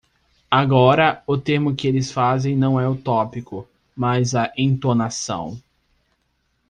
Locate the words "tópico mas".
2.97-4.33